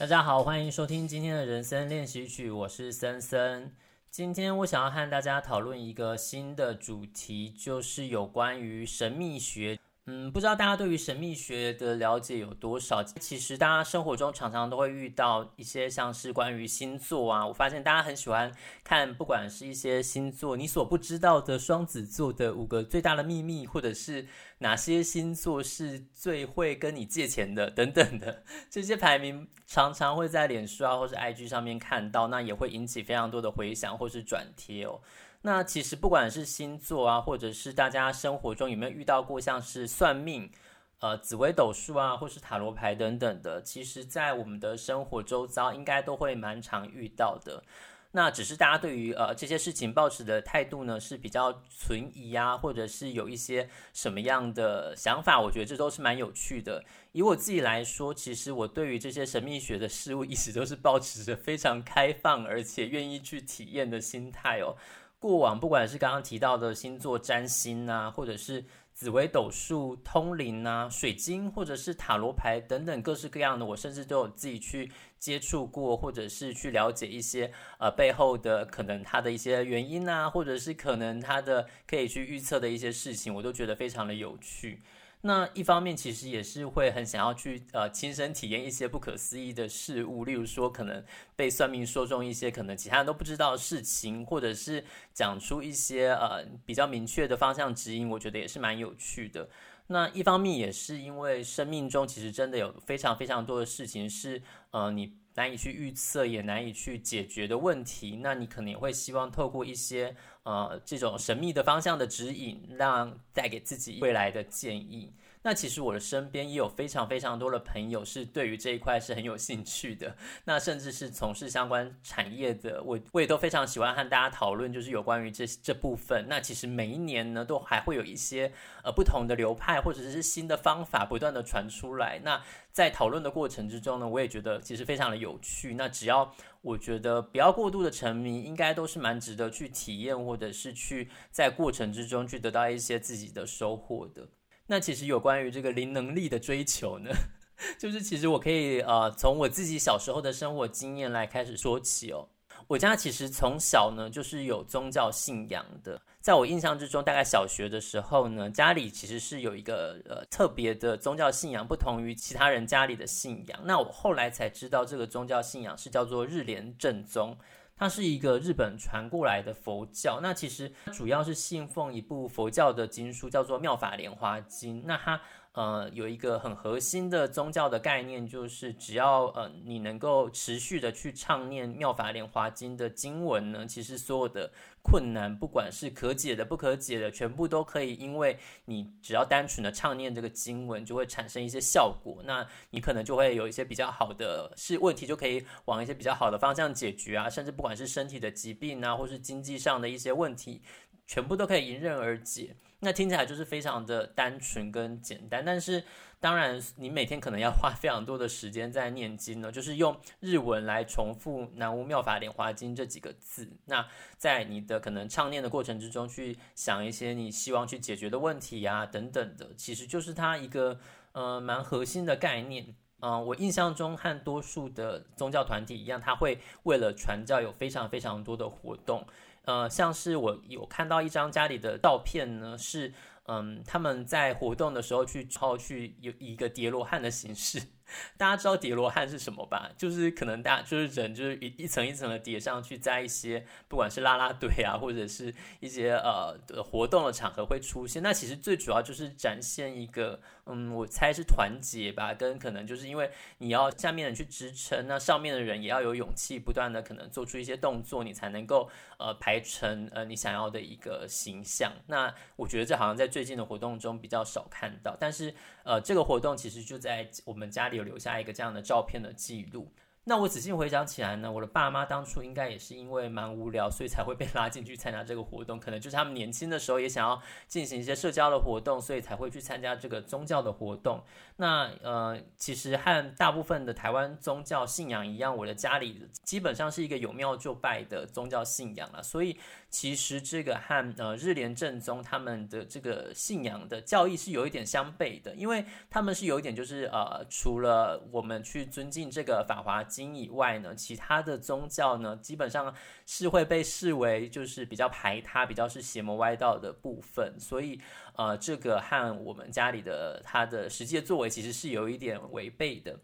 [0.00, 3.70] 大家好，欢迎收听今天的人生练习曲，我是森森。
[4.10, 9.78] 今天我想要和大家讨论一个新的主题，就是有关于神秘学。
[10.12, 13.00] 嗯，不知道大家对于神秘学的了解有多少？
[13.00, 24.26] 其实大家生活中常常都会遇到一些像是关于星座啊，我发现大家很喜欢看，不管是一些星座，你所不知道的双子座的五个最大的秘密，或者是
[24.58, 35.00] 哪些星座是最会跟你借钱的等等的这些排名，常常会在脸书啊或是 IG 上面看到，那也会引起非常多的回响或是转贴哦。
[35.42, 40.50] 那其实不管是星座啊，或者是大家生活中有没有遇到过像是算命、
[40.98, 47.64] 呃紫微斗数啊，或是塔罗牌等等的，其实在我们的生活周遭应该都会蛮常遇到的。
[48.12, 55.40] 那只是大家对于呃这些事情抱持的态度呢是比较存疑啊，或者是有一些什么样的想法？
[55.40, 56.84] 我觉得这都是蛮有趣的。
[57.12, 64.76] 以我自己来说，其实我对于这些神秘学的事物一直都是保持着非常开放而且愿意去体验的心态哦。
[65.20, 84.82] 过往不管是刚刚提到的星座占星啊，或者是紫微斗数、通灵啊、水晶，或者是塔罗牌等等各式各样的，我甚至都有自己去接触过，或者是去了解一些呃背后的可能它的一些原因啊，或者是可能它的可以去预测的一些事情，我都觉得非常的有趣。
[85.22, 91.04] 那一方面，其实也是会很想要去呃亲身体验一些不可思议的事物，例如说可能
[91.36, 99.48] 被算命说中一些可能其他人都不知道的事情，或者是讲出一些呃比较明确的方向指引，我觉得也是蛮有趣的。
[99.88, 104.40] 那一方面也是因为生命中其实真的有非常非常多的事情是
[104.70, 110.16] 呃你难以去预测也难以去解决的问题，那你可能也会希望透过一些。
[110.42, 115.12] 呃，这种神秘的方向的指引，让带给自己未来的建议。
[115.42, 120.14] 那其实我的身边也有非常非常多的朋友是对于这一块是很有兴趣的，
[120.44, 126.26] 那甚至是从事相关产业的，我我也都非常喜欢和大家讨论，就是有关于这这部分。
[126.28, 128.52] 那其实每一年呢，都还会有一些
[128.84, 132.20] 呃不同的流派或者是新的方法不断的传出来。
[132.22, 135.72] 那在讨论的过程之中呢，我也觉得其实非常的有趣。
[135.74, 144.28] 那只要我觉得不要过度的沉迷，应该都是蛮值得去体验，或者是去在过程之中去得到一些自己的收获的。
[144.70, 147.10] 那其实有关于这个灵能力的追求呢，
[147.76, 152.28] 就是其实我可以呃从我自己小时候的生活经验来开始说起哦。
[152.68, 163.60] 我家其实从小呢就是有宗教信仰的，在我印象之中，大概小学的时候呢，家里其实是有一个呃特别的宗教信仰，不同于其他人家里的信仰。
[163.64, 167.36] 那我后来才知道，这个宗教信仰是叫做日莲正宗。
[167.80, 174.82] 它是一个日本传过来的佛教，那其实主要是信奉一部佛教的经书，叫做《妙法莲花经》。
[174.84, 175.18] 那它
[175.52, 184.50] 呃有一个很核心的宗教的概念，就是只要呃你能够持续的去唱念《妙法莲华经》的经文呢，其实所有的。
[184.82, 192.22] 困难，不管是可解的、不可解的，全部都可以，因为你只要单纯的唱念这个经文，就会产生一些效果。
[192.24, 200.62] 那你可能就会有一些比较好的是问题，就可以往一些比较好的方向解决啊，甚至不管是身体的疾病啊，或是经济上的一些问题，
[201.10, 202.54] 全部都可以迎刃而解。
[202.78, 205.82] 那听起来就是非常的单纯跟简单，但是。
[206.22, 213.50] 当然，你每天可能要花非常多的时间在念经呢，就是用日文来重复“南无妙法莲华经”这几个字。
[213.64, 213.86] 那
[214.18, 220.78] 在你的可能唱念的过程之中，去想一些你希望去解决的问题呀、啊，等等的，其实就是它一个
[221.12, 222.74] 呃蛮核心的概念。
[223.02, 229.06] 嗯、我印象中和多数的宗教团体一样，他会为了传教有非常非常多的活动。
[229.44, 232.92] 呃，像是我有看到一张家里的照片呢，是。
[233.26, 237.62] 嗯，他们在活动的时候去，抄去有一个叠罗汉的形式。
[238.16, 239.70] 大家知道叠罗汉是什么吧？
[239.76, 248.02] 就是可能大家就是人，就是一一层一层的叠上去，在一些不管是啦啦队啊，或者是一些呃活动的场合会出现。
[248.02, 261.72] 那其实最主要就是展现一个，嗯，我猜是团结吧，跟可能就是因为你要下面的人去支撑，那上面的人也要有勇气，不断的可能做出一些动作，你才能够呃排成呃你想要的一个形象。
[261.88, 267.79] 那我觉得这好像在最近的活动中比较少看到，但是呃这个活动其实就在我们家里。
[267.82, 269.72] 留下一个这样的照片的记录。
[270.10, 275.56] 那我仔细回想起来呢，我的爸妈当初应该也是因为蛮无聊，所以才会被拉进去参加这个活动。
[275.60, 281.00] 可能就是他们年轻的时候也想要进行一些社交的活动，所以才会去参加这个宗教的活动。
[281.36, 289.00] 那呃，其实和大部分的台湾宗教信仰一样，我的家里基本上是一个有庙就拜的宗教信仰了。
[289.00, 299.99] 所以其实这个和呃日莲正宗他们的这个信仰的教义是有一点相悖的，因为他们是有一点就是呃，除了我们去尊敬这个法华经。
[300.14, 302.74] 以外呢，其他的宗教呢，基本上
[303.06, 307.80] 是会被视为就是比较排他、比较是邪魔歪道的部分，所以
[308.16, 312.98] 呃，这个和我们家里的他的实际的作为其实是有一点违背的。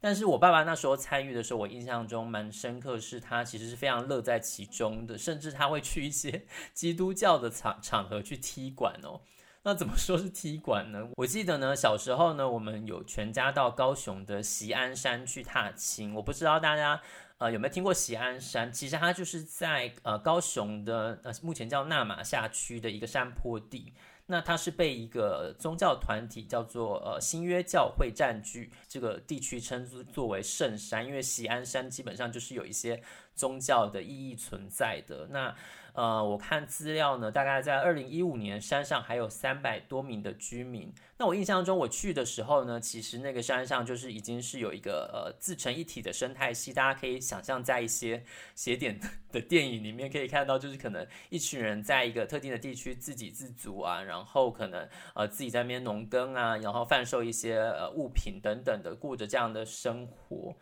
[0.00, 9.20] 但是我爸爸那时候参与的时候，我印象中蛮深刻，是他其实是非常乐在其中的，甚至他会去一些 基督教的场场合去踢馆哦。
[9.64, 11.08] 那怎么说是踢馆呢？
[11.16, 16.14] 我记得呢，小时候呢，我们有全家到高雄的锡安山去踏青。
[16.14, 17.00] 我不知道大家
[17.38, 18.72] 呃有没有听过锡安山？
[18.72, 23.92] 其实它就是在呃高雄的呃目前叫纳玛夏区的一个山坡地。
[24.30, 33.02] 那它是被一个宗教团体叫做呃新约教会占据这个地区，称作为圣山，因为锡安山基本上就是有一些
[33.34, 35.28] 宗教的意义存在的。
[35.30, 35.54] 那
[35.98, 40.94] 呃，我看资料呢，大概在二零一五年，山上还有三百多名的居民。
[41.16, 46.72] 那我印象中，我去的时候呢，其实那个山上就是已经是有一个呃自成一体的生态系。
[46.72, 48.22] 大家可以想象，在一些
[48.54, 49.00] 写点
[49.32, 60.54] 的电影里面可以看到，就是可能一群人在一个特定的地区自给自足啊，然后可能呃自己在那边农耕啊，然后贩售一些呃物品等等的，过着这样的生活。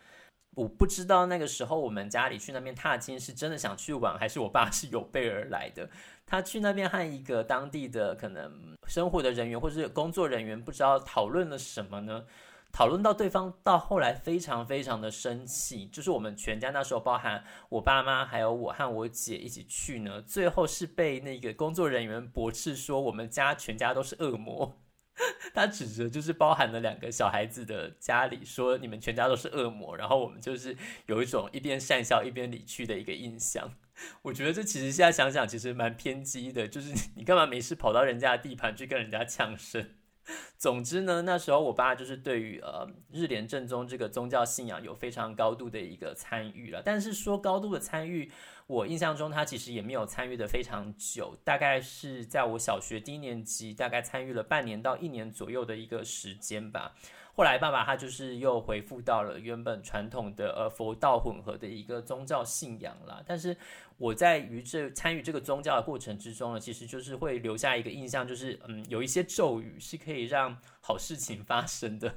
[0.56, 5.88] 我不知道那个时候我们家里去那边踏青是真的想去玩，还是我爸 是有备而来的。
[6.24, 12.24] 他去那边和一个当地的可能生活的人员或是工作人员，不知道讨论了什么呢？
[12.72, 24.76] 讨论到对方到后来非常非常的生气，就是我们全家那时候包含我爸妈还有我和我姐一起去呢，最后是被那个工作人员驳斥说我们家全家都是恶魔。
[25.54, 30.76] 他指着就是包含了两个小孩子的家里，说你们全家都是恶魔，然后我们就是
[31.06, 33.72] 有一种一边讪笑一边离去的一个印象。
[34.20, 39.90] 我觉得这其实现在想想，其实蛮偏激的，就是你干嘛没事跑到人家的地盘去跟人家呛声？
[40.58, 48.30] 总之呢，那时候我爸就是对于呃日莲正宗这个宗教信仰有非常高度的一个参与了，但是说高度的参与。
[48.66, 56.94] 我印象中，他其实也没有参与的非常久，大概是在我小学低年级，大概参与了半年到一年左右的一个时间吧。
[57.36, 63.22] 后来爸爸他就是又恢复到了原本传统的呃佛道混合的一个宗教信仰了。
[63.26, 63.54] 但是
[63.98, 72.12] 我在于这参与这个宗教的过程之中呢，其实就是会留下一个印象，就是嗯，有一些咒语是可以让好事情发生的。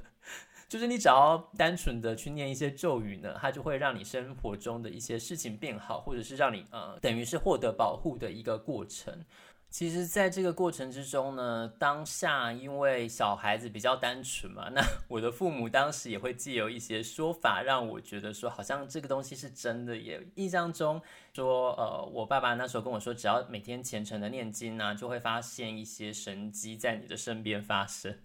[0.70, 9.12] 就是你只要单纯的去念一些咒语呢，它就会让你生活中的一些事情变好，或者是让你呃，等于是获得保护的一个过程。
[9.68, 19.96] 其实，在这个过程之中呢，当下因为小孩子比较单纯嘛，那我的父母当时也会借由一些说法，让我觉得说好像这个东西是真的。
[19.96, 21.02] 也印象中
[21.34, 28.16] 说，呃，我爸爸那时候跟我说，只要每天虔诚的念经呢，就会发现一些神迹在你的身边发生。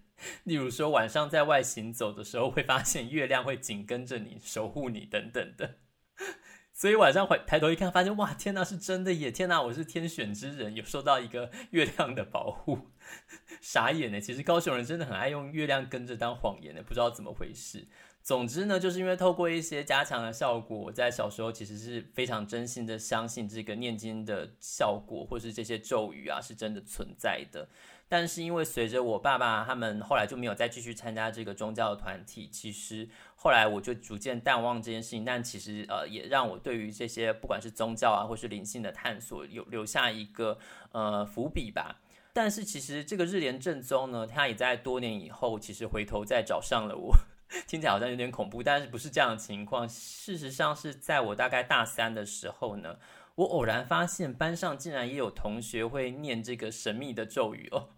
[0.44, 5.76] 例如说，晚上在外行走的时候，会发现月亮会紧跟着你，守护你等等的。
[6.72, 9.30] 所以晚上回抬头一看，发现哇，天哪，是真的耶！
[9.30, 12.90] 天哪，我是天选之人，有受到一个月亮的保护。
[13.62, 17.88] 傻眼呢，其实高雄人真的很爱用月亮跟着当谎言呢，不知道怎么回事。
[18.22, 27.68] 总之呢，就是因为透过一些加强的效果，我在小时候其实是非常真心的相信这个念经的效果，或是这些咒语啊，是真的存在的。
[28.08, 35.24] 但是因为随着我爸爸他们后来就没有再继续参加这个宗教团体，其实后来我就逐渐淡忘这件事情。
[35.24, 40.58] 但其实呃，也让我对于这些不管是宗教啊，或是灵性的探索，有留下一个
[40.92, 42.00] 呃伏笔吧。
[42.32, 47.16] 但是其实这个日莲正宗呢，他也在多年以后，其实回头再找上了我。
[47.66, 49.88] 听起来好像有点恐怖，但是不是这样的情况。
[49.88, 52.98] 事实上是在我大概大三的时候呢，
[53.36, 57.90] 我偶然发现班上竟然也有同学会念这个神秘的咒语哦。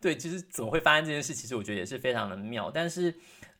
[0.00, 1.34] 对，其实怎么会发生这件事？
[1.34, 2.70] 其实我觉得也是非常的妙。
[2.70, 3.14] 但是，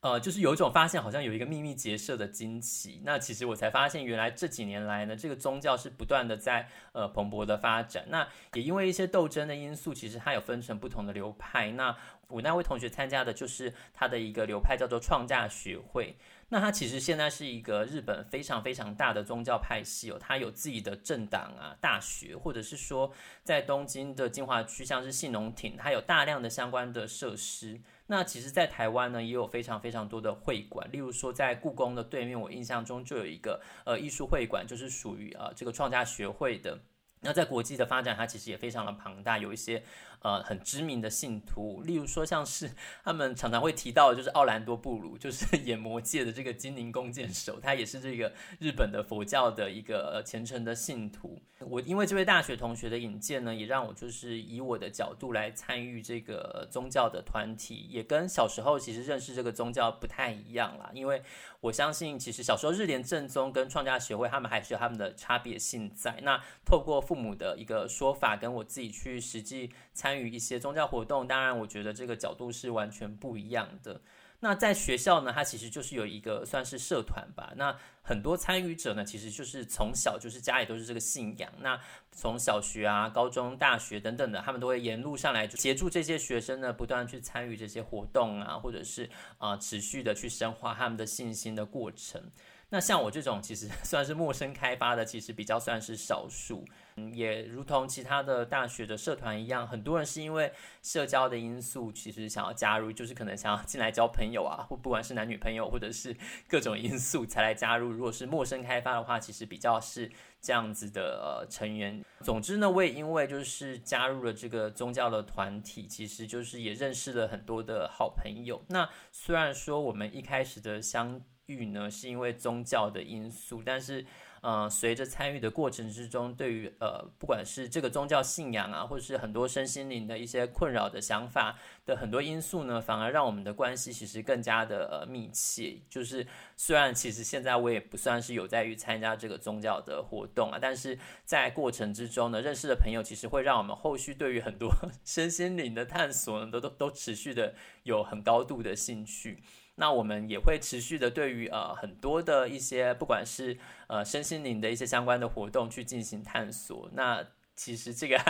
[0.07, 3.03] 呃，就是有一种发现，好像有一个秘密结社的惊奇。
[3.05, 8.05] 那其实我才发现，原来这几年来呢，这个宗教是不断的在呃蓬勃的发展。
[8.09, 11.73] 那也因为一些斗争的因素，其实它有分成不同的流派。
[11.73, 11.97] 那
[12.29, 16.17] 我那位同学参加的就是他的一个流派，叫做创价学会。
[16.51, 27.81] 那他其实现在是一个日本非常非常大的宗教派系哦，他有自己的政党啊、大学，或者是说在东京的精华区，像是信浓町，它有大量的相关的设施。
[28.09, 36.79] 那其实，在台湾呢，也有非常非常多的会馆，例如说在故宫的对面，我印象中就有一个呃艺术会馆，就是属于呃这个创价学会的。
[37.21, 39.83] 那在国际的发展，它其实也非常的庞大，有一些。
[40.27, 42.69] 呃，很知名的信徒，例如说像是
[43.05, 51.41] 他们常常会提到的，就是奥兰多布鲁，就是 演魔界的这个精灵弓箭手，他也是这个日本的佛教的一个虔诚的信徒。
[51.61, 60.91] 我因为这位大学同学的引荐呢，也让我就是以我的角度来参与这个宗教的团体，也跟小时候其实认识这个宗教不太一样啦。
[60.93, 61.23] 因为
[61.61, 66.19] 我相信，其实小时候日莲正宗跟创价学会他们还是有他们的差别性在。
[66.23, 74.01] 那透过父母的一个说法，跟我自己去实际参与一些宗教活动，当然，我觉得这个角度是完全不一样的。
[74.41, 77.55] 那在学校呢，它其实就是有一个算是社团吧。
[77.57, 81.51] 那很多参与者呢，其实就是从小就是家里都是这个信仰。
[81.61, 81.81] 那
[82.13, 89.09] 从小学啊、高中、大学等等的，他们都会沿路上来协助这些学生呢，不断去参与这些活动啊，或者是
[89.39, 92.23] 啊、持续的去深化他们的信心的过程。
[92.69, 96.65] 那像我这种其实 算是陌生开发的，其实比较算是少数。
[96.97, 100.51] 嗯，也如同其他的大学的社团一样，很多人是因为
[100.83, 106.17] 社交的因素，其实想要加入，就是可能想要进来交朋友啊，或不管是男女朋友，或者是
[106.49, 107.91] 各种因素才来加入。
[107.91, 112.03] 如果是陌生开发的话，其实比较是这样子的呃成员。
[112.23, 118.65] 总之呢，我也因为就是加入了这个宗教的团体，其实就是也认识了很多的好朋友。
[118.69, 124.05] 那虽然说我们一开始的相欲呢，是因为宗教的因素，但是，
[124.41, 135.79] 呃，随着参与的过程之中，对于呃，不管是这个宗教信仰啊，或者是很多身心灵的一些困扰的想法的很多因素呢，反而让我们的关系其实更加的呃密切。
[135.89, 136.27] 就是
[136.57, 144.71] 虽然其实现在我也不算是有在于参加这个宗教的活动啊，但是在过程之中呢，认识的朋友其实会让我们后续对于很多
[145.05, 149.43] 身心灵的探索呢，都都都持续的有很高度的兴趣。
[149.77, 153.57] 那我们也会持续的对于呃很多的一些不管是
[153.87, 156.91] 呃身心灵的一些相关的活动去进行探索。
[156.95, 158.21] 那其实这个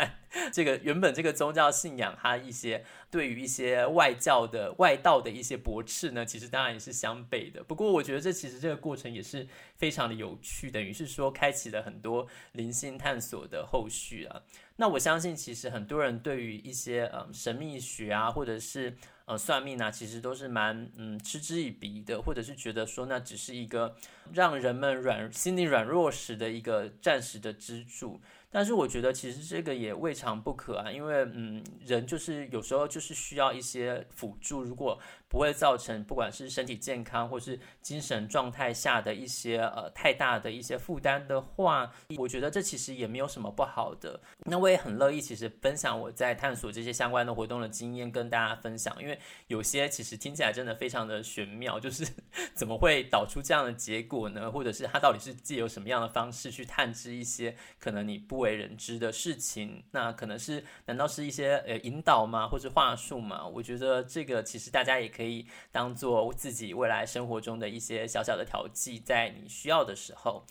[0.52, 7.60] 这个原本这个宗教信仰它一些对于一些外教的外道的一些驳斥呢，其实当然也是相悖的。
[7.64, 14.42] 不过我觉得这其实这个过程也是非常的有趣，等于是说开启了很多灵性探索的后续啊。
[14.76, 23.96] 那我相信其实很多人对于一些呃神秘学啊，或者是呃，算命啊，其实都是蛮嗯嗤之以鼻的，或者是觉得说那只是一个
[24.32, 28.20] 让人们软心理软弱时的一个暂时的支柱。
[28.50, 34.98] 但是我觉得其实这个也未尝不可啊，因为嗯，人就是有时候就是需要一些辅助，如果
[35.28, 44.20] 不会造成不管是身体健康或是精神状态下的一些呃太大的一些负担的话，我觉得这其实也没有什么不好的。
[44.44, 52.06] 那我也很乐意其实分享我在探索这些相关的活动的经验跟大家分享，因为有些其实听起来真的非常的玄妙，就是
[52.54, 54.50] 怎么会导出这样的结果呢？
[54.50, 63.46] 或者是他到底是借由什么样的方式去探知一些可能你不为人知的事情，那可能是难道是一些呃引导吗，或是话术吗？
[63.46, 70.46] 我觉得这个其实大家也可以当做自己未来生活中的一些小小的调剂，在你需要的时候。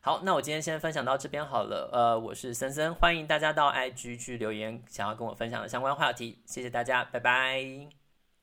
[0.00, 1.90] 好，那我今天先分享到这边好了。
[1.92, 6.38] 呃，我是森森，欢迎大家到 IG 去留言，想要跟我分享的相关话题。
[6.46, 7.97] 谢谢大家，拜拜。